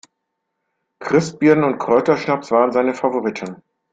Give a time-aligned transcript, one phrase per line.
[0.99, 3.61] Christbirnen und Kräuterschnaps waren seine Favoriten.